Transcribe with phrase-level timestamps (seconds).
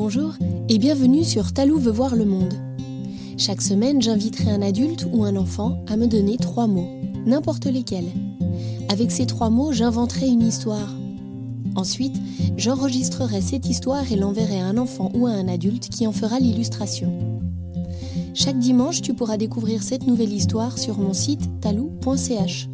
[0.00, 0.34] Bonjour
[0.68, 2.54] et bienvenue sur Talou veut voir le monde.
[3.36, 6.88] Chaque semaine, j'inviterai un adulte ou un enfant à me donner trois mots,
[7.26, 8.12] n'importe lesquels.
[8.88, 10.94] Avec ces trois mots, j'inventerai une histoire.
[11.74, 12.14] Ensuite,
[12.56, 16.38] j'enregistrerai cette histoire et l'enverrai à un enfant ou à un adulte qui en fera
[16.38, 17.12] l'illustration.
[18.34, 22.68] Chaque dimanche, tu pourras découvrir cette nouvelle histoire sur mon site talou.ch.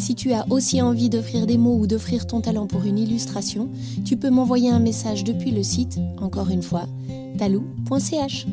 [0.00, 3.68] Si tu as aussi envie d'offrir des mots ou d'offrir ton talent pour une illustration,
[4.06, 6.86] tu peux m'envoyer un message depuis le site, encore une fois,
[7.38, 8.46] talou.ch.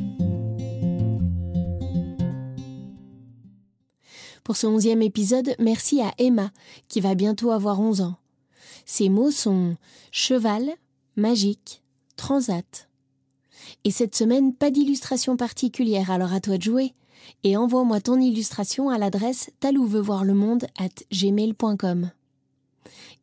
[4.44, 6.52] Pour ce onzième épisode, merci à Emma,
[6.90, 8.18] qui va bientôt avoir 11 ans.
[8.86, 9.78] Ses mots sont
[10.12, 10.70] cheval,
[11.16, 11.82] magique,
[12.18, 12.90] transat.
[13.86, 16.94] Et cette semaine, pas d'illustration particulière, alors à toi de jouer
[17.44, 19.52] et envoie-moi ton illustration à l'adresse
[21.12, 22.12] gmail.com.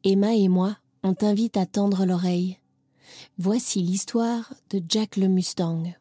[0.05, 2.59] Emma et moi, on t'invite à tendre l'oreille.
[3.39, 5.95] Voici l'histoire de Jack le Mustang.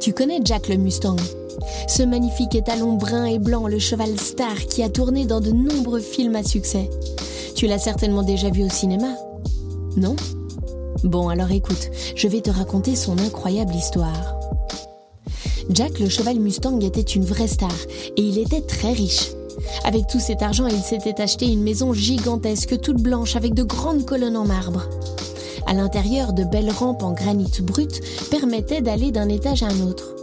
[0.00, 1.16] Tu connais Jack le Mustang?
[1.88, 6.00] Ce magnifique étalon brun et blanc, le cheval star qui a tourné dans de nombreux
[6.00, 6.88] films à succès.
[7.54, 9.16] Tu l'as certainement déjà vu au cinéma
[9.96, 10.16] Non?
[11.04, 14.38] Bon, alors écoute, je vais te raconter son incroyable histoire.
[15.70, 17.74] Jack le cheval Mustang était une vraie star
[18.16, 19.30] et il était très riche.
[19.84, 24.04] Avec tout cet argent, il s'était acheté une maison gigantesque, toute blanche, avec de grandes
[24.04, 24.88] colonnes en marbre.
[25.66, 30.14] À l'intérieur, de belles rampes en granit brut permettaient d'aller d'un étage à un autre.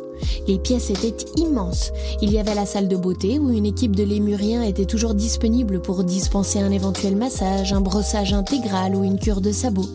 [0.47, 1.91] Les pièces étaient immenses.
[2.21, 5.81] Il y avait la salle de beauté où une équipe de lémuriens était toujours disponible
[5.81, 9.87] pour dispenser un éventuel massage, un brossage intégral ou une cure de sabot.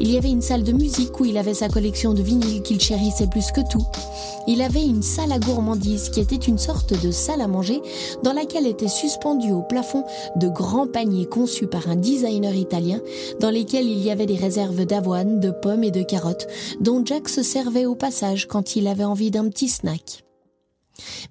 [0.00, 2.80] Il y avait une salle de musique où il avait sa collection de vinyles qu'il
[2.80, 3.84] chérissait plus que tout.
[4.46, 7.80] Il avait une salle à gourmandise qui était une sorte de salle à manger
[8.22, 10.04] dans laquelle étaient suspendus au plafond
[10.36, 13.00] de grands paniers conçus par un designer italien
[13.40, 16.46] dans lesquels il y avait des réserves d'avoine, de pommes et de carottes
[16.80, 20.24] dont Jack se servait au passage quand il avait envie d'un petit snack.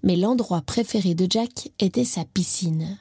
[0.04, 2.98] Mais l'endroit préféré de Jack était sa piscine.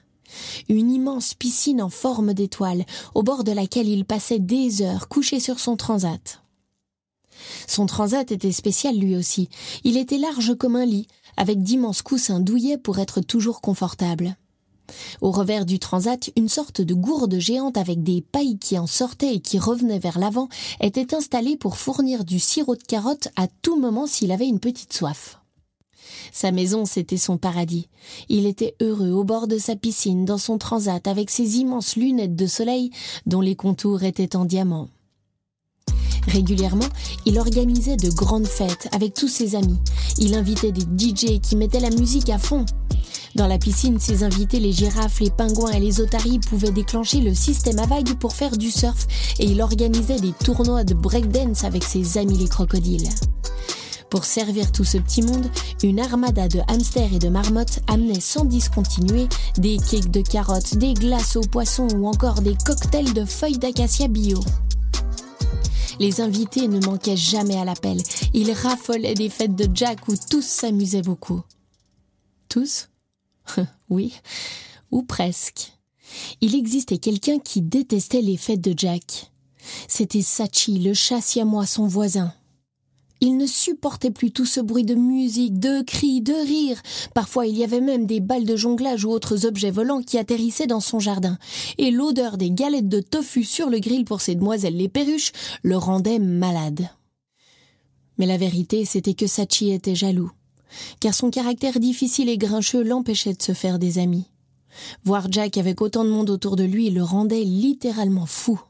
[0.69, 5.41] Une immense piscine en forme d'étoile, au bord de laquelle il passait des heures couché
[5.41, 6.43] sur son transat.
[7.67, 9.49] Son transat était spécial lui aussi.
[9.85, 14.37] Il était large comme un lit, avec d'immenses coussins douillets pour être toujours confortable.
[15.21, 19.35] Au revers du transat, une sorte de gourde géante avec des pailles qui en sortaient
[19.35, 20.49] et qui revenaient vers l'avant
[20.81, 24.93] était installée pour fournir du sirop de carotte à tout moment s'il avait une petite
[24.93, 25.41] soif.
[26.33, 27.89] Sa maison, c'était son paradis.
[28.29, 32.37] Il était heureux au bord de sa piscine, dans son transat, avec ses immenses lunettes
[32.37, 32.91] de soleil
[33.27, 34.89] dont les contours étaient en diamant.
[36.29, 36.89] Régulièrement,
[37.25, 39.79] il organisait de grandes fêtes avec tous ses amis.
[40.19, 42.67] Il invitait des DJ qui mettaient la musique à fond.
[43.37, 47.35] Dans la piscine, ses invités, les girafes, les pingouins et les otaries, pouvaient déclencher le
[47.35, 49.07] système à vagues pour faire du surf
[49.39, 53.09] et il organisait des tournois de breakdance avec ses amis les crocodiles.
[54.17, 55.47] Pour servir tout ce petit monde,
[55.83, 59.29] une armada de hamsters et de marmottes amenait sans discontinuer
[59.59, 64.09] des cakes de carottes, des glaces aux poissons ou encore des cocktails de feuilles d'acacia
[64.09, 64.41] bio.
[66.01, 68.01] Les invités ne manquaient jamais à l'appel.
[68.33, 71.43] Ils raffolaient des fêtes de Jack où tous s'amusaient beaucoup.
[72.49, 72.89] Tous?
[73.91, 74.15] Oui,
[74.91, 75.75] ou presque.
[76.41, 79.31] Il existait quelqu'un qui détestait les fêtes de Jack.
[79.89, 82.33] C'était Sachi, le chat siamois, son voisin.
[83.21, 86.83] Il ne supportait plus tout ce bruit de musique, de cris, de rires.
[87.15, 90.67] Parfois il y avait même des balles de jonglage ou autres objets volants qui atterrissaient
[90.67, 91.39] dans son jardin.
[91.79, 95.33] Et l'odeur des galettes de tofu sur le grill pour ces demoiselles les perruches
[95.63, 96.91] le rendait malade.
[98.19, 100.31] Mais la vérité, c'était que Sachi était jaloux.
[101.01, 104.27] Car son caractère difficile et grincheux l'empêchait de se faire des amis.
[105.05, 108.61] Voir Jack avec autant de monde autour de lui le rendait littéralement fou.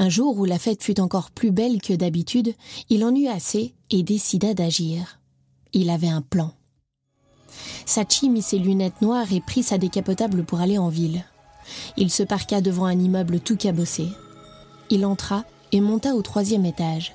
[0.00, 2.54] Un jour où la fête fut encore plus belle que d'habitude,
[2.88, 5.18] il en eut assez et décida d'agir.
[5.72, 6.54] Il avait un plan.
[7.84, 11.24] Sachi mit ses lunettes noires et prit sa décapotable pour aller en ville.
[11.96, 14.06] Il se parqua devant un immeuble tout cabossé.
[14.88, 17.12] Il entra et monta au troisième étage.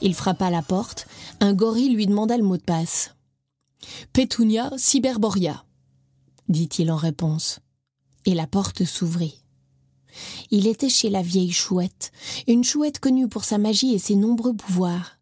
[0.00, 1.06] Il frappa à la porte.
[1.38, 3.14] Un gorille lui demanda le mot de passe.
[4.12, 5.64] Petunia cyberboria,
[6.48, 7.60] dit-il en réponse.
[8.26, 9.39] Et la porte s'ouvrit.
[10.50, 12.12] Il était chez la vieille chouette,
[12.46, 15.18] une chouette connue pour sa magie et ses nombreux pouvoirs.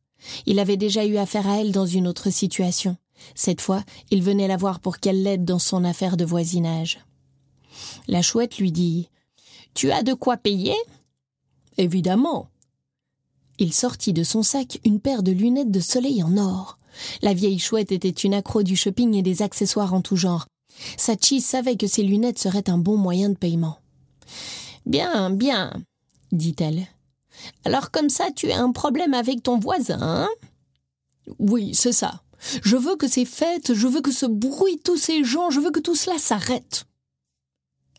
[0.47, 2.97] Il avait déjà eu affaire à elle dans une autre situation.
[3.35, 7.01] Cette fois, il venait la voir pour qu'elle l'aide dans son affaire de voisinage.
[8.07, 9.09] La chouette lui dit
[9.75, 10.77] Tu as de quoi payer?
[11.77, 12.49] Évidemment.
[13.59, 16.79] Il sortit de son sac une paire de lunettes de soleil en or.
[17.23, 20.47] La vieille chouette était une accro du shopping et des accessoires en tout genre.
[20.97, 23.79] Sachi savait que ses lunettes seraient un bon moyen de paiement.
[24.89, 25.75] Bien, bien,
[26.33, 26.87] dit-elle.
[27.67, 30.29] Alors comme ça, tu as un problème avec ton voisin, hein?
[31.39, 32.23] Oui, c'est ça.
[32.63, 35.71] Je veux que ces fêtes, je veux que ce bruit, tous ces gens, je veux
[35.71, 36.87] que tout cela s'arrête.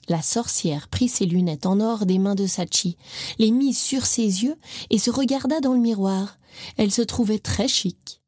[0.08, 2.98] La sorcière prit ses lunettes en or des mains de Sachi,
[3.38, 4.56] les mit sur ses yeux
[4.90, 6.40] et se regarda dans le miroir.
[6.78, 8.19] Elle se trouvait très chic.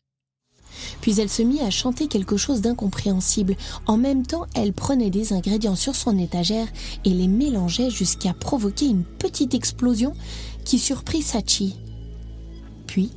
[1.01, 3.55] Puis elle se mit à chanter quelque chose d'incompréhensible.
[3.87, 6.67] En même temps, elle prenait des ingrédients sur son étagère
[7.05, 10.13] et les mélangeait jusqu'à provoquer une petite explosion
[10.65, 11.75] qui surprit Sachi.
[12.87, 13.11] Puis,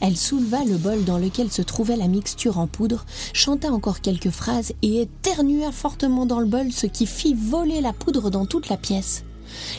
[0.00, 4.30] elle souleva le bol dans lequel se trouvait la mixture en poudre, chanta encore quelques
[4.30, 8.68] phrases et éternua fortement dans le bol, ce qui fit voler la poudre dans toute
[8.68, 9.24] la pièce.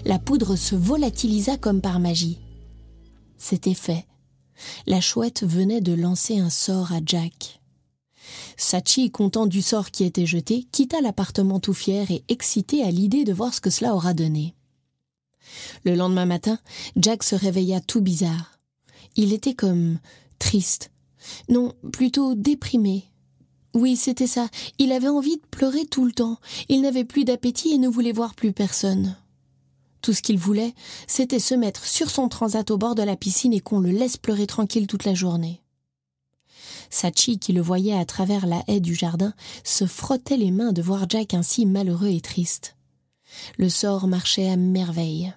[0.05, 2.39] La poudre se volatilisa comme par magie.
[3.37, 4.05] C'était fait.
[4.85, 7.61] La chouette venait de lancer un sort à Jack.
[8.57, 13.23] Sachi, content du sort qui était jeté, quitta l'appartement tout fier et excité à l'idée
[13.23, 14.55] de voir ce que cela aura donné.
[15.83, 16.59] Le lendemain matin,
[16.95, 18.59] Jack se réveilla tout bizarre.
[19.15, 19.99] Il était comme
[20.39, 20.91] triste.
[21.49, 23.05] Non, plutôt déprimé.
[23.73, 24.49] Oui, c'était ça.
[24.79, 26.37] Il avait envie de pleurer tout le temps.
[26.67, 29.15] Il n'avait plus d'appétit et ne voulait voir plus personne.
[30.01, 30.73] Tout ce qu'il voulait,
[31.07, 34.17] c'était se mettre sur son transat au bord de la piscine et qu'on le laisse
[34.17, 35.61] pleurer tranquille toute la journée.
[36.89, 39.33] Sachi, qui le voyait à travers la haie du jardin,
[39.63, 42.75] se frottait les mains de voir Jack ainsi malheureux et triste.
[43.57, 45.33] Le sort marchait à merveille.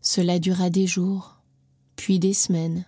[0.00, 1.36] Cela dura des jours,
[1.96, 2.84] puis des semaines.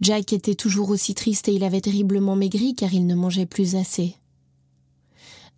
[0.00, 3.74] Jack était toujours aussi triste et il avait terriblement maigri car il ne mangeait plus
[3.74, 4.16] assez.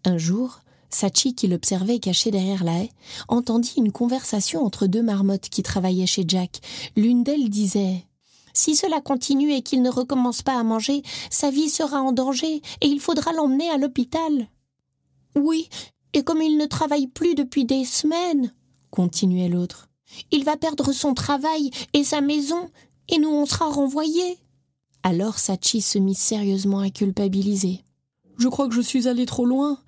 [0.04, 0.60] Un jour,
[0.90, 2.90] Sachi, qui l'observait caché derrière la haie,
[3.28, 6.60] entendit une conversation entre deux marmottes qui travaillaient chez Jack.
[6.96, 8.04] L'une d'elles disait
[8.54, 12.62] Si cela continue et qu'il ne recommence pas à manger, sa vie sera en danger
[12.80, 14.48] et il faudra l'emmener à l'hôpital.
[15.36, 15.68] Oui,
[16.14, 18.52] et comme il ne travaille plus depuis des semaines,
[18.90, 19.88] continuait l'autre,
[20.30, 22.70] il va perdre son travail et sa maison,
[23.08, 24.38] et nous on sera renvoyés.
[25.02, 27.84] Alors Sachi se mit sérieusement à culpabiliser.
[28.38, 29.78] Je crois que je suis allé trop loin.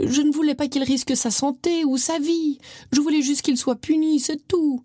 [0.00, 2.58] Je ne voulais pas qu'il risque sa santé ou sa vie.
[2.92, 4.82] Je voulais juste qu'il soit puni, c'est tout.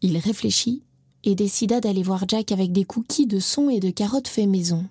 [0.00, 0.82] Il réfléchit
[1.24, 4.86] et décida d'aller voir Jack avec des cookies de son et de carottes fait maison.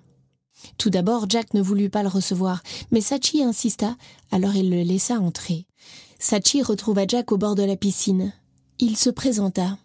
[0.76, 3.96] Tout d'abord, Jack ne voulut pas le recevoir, mais Sachi insista,
[4.30, 5.66] alors il le laissa entrer.
[6.18, 8.32] Sachi retrouva Jack au bord de la piscine.
[8.78, 9.78] Il se présenta.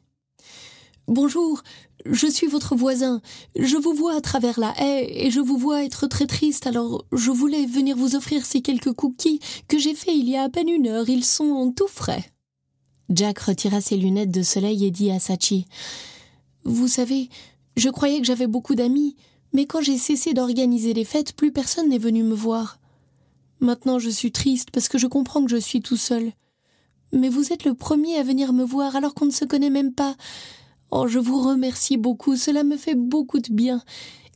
[1.07, 1.61] Bonjour,
[2.05, 3.21] je suis votre voisin.
[3.57, 7.05] Je vous vois à travers la haie et je vous vois être très triste, alors
[7.11, 10.49] je voulais venir vous offrir ces quelques cookies que j'ai faits il y a à
[10.49, 11.09] peine une heure.
[11.09, 12.25] Ils sont tout frais.
[13.09, 15.65] Jack retira ses lunettes de soleil et dit à Sachi
[16.63, 17.29] Vous savez,
[17.77, 19.15] je croyais que j'avais beaucoup d'amis,
[19.53, 22.79] mais quand j'ai cessé d'organiser les fêtes, plus personne n'est venu me voir.
[23.59, 26.31] Maintenant je suis triste parce que je comprends que je suis tout seul.
[27.11, 29.93] Mais vous êtes le premier à venir me voir alors qu'on ne se connaît même
[29.93, 30.15] pas.
[30.95, 33.81] Oh, je vous remercie beaucoup, cela me fait beaucoup de bien.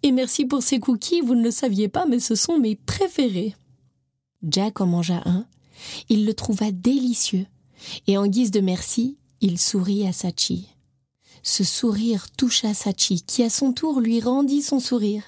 [0.02, 3.56] Et merci pour ces cookies, vous ne le saviez pas, mais ce sont mes préférés.
[4.42, 5.46] Jack en mangea un.
[6.10, 7.46] Il le trouva délicieux.
[8.08, 10.74] Et en guise de merci, il sourit à Sachi.
[11.44, 15.22] Ce sourire toucha Sachi, qui à son tour lui rendit son sourire.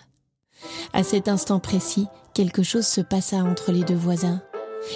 [0.94, 4.42] À cet instant précis, quelque chose se passa entre les deux voisins.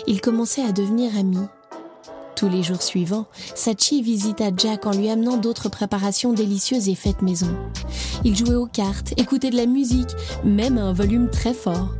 [0.07, 1.45] Ils commençaient à devenir amis.
[2.43, 7.21] Tous les jours suivants, Sachi visita Jack en lui amenant d'autres préparations délicieuses et faites
[7.21, 7.47] maison.
[8.25, 10.09] Il jouait aux cartes, écoutait de la musique,
[10.43, 11.95] même à un volume très fort.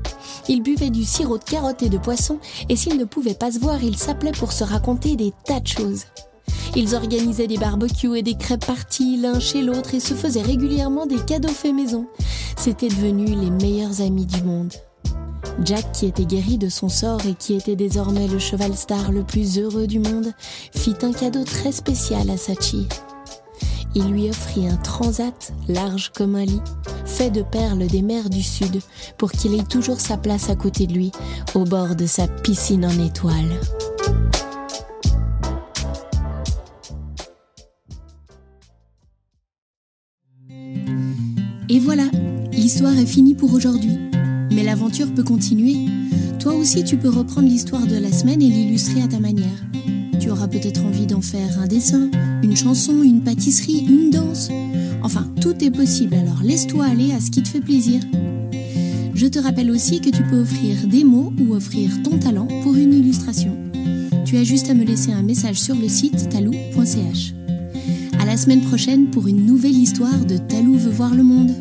[0.49, 3.59] Il buvait du sirop de carottes et de poisson, et s'ils ne pouvaient pas se
[3.59, 6.07] voir, ils s'appelaient pour se raconter des tas de choses.
[6.75, 11.05] Ils organisaient des barbecues et des crêpes parties l'un chez l'autre et se faisaient régulièrement
[11.05, 12.05] des cadeaux faits maison.
[12.57, 14.73] C'étaient devenus les meilleurs amis du monde.
[15.63, 19.23] Jack, qui était guéri de son sort et qui était désormais le cheval star le
[19.23, 20.33] plus heureux du monde,
[20.75, 22.87] fit un cadeau très spécial à Sachi.
[23.95, 26.61] Il lui offrit un transat large comme un lit,
[27.05, 28.81] fait de perles des mers du Sud,
[29.17, 31.11] pour qu'il ait toujours sa place à côté de lui,
[31.53, 33.59] au bord de sa piscine en étoiles.
[41.69, 42.05] Et voilà,
[42.51, 44.12] l'histoire est finie pour aujourd'hui.
[44.51, 45.87] Mais l'aventure peut continuer.
[46.39, 49.63] Toi aussi, tu peux reprendre l'histoire de la semaine et l'illustrer à ta manière.
[50.19, 52.09] Tu auras peut-être envie d'en faire un dessin,
[52.43, 54.49] une chanson, une pâtisserie, une danse.
[55.01, 58.01] Enfin, tout est possible, alors laisse-toi aller à ce qui te fait plaisir.
[59.13, 62.75] Je te rappelle aussi que tu peux offrir des mots ou offrir ton talent pour
[62.75, 63.55] une illustration.
[64.25, 67.33] Tu as juste à me laisser un message sur le site talou.ch.
[68.19, 71.51] À la semaine prochaine pour une nouvelle histoire de Talou veut voir le monde.